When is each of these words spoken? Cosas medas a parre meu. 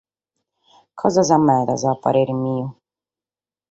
Cosas 1.01 1.29
medas 1.49 1.81
a 1.91 1.93
parre 2.03 2.33
meu. 2.43 2.65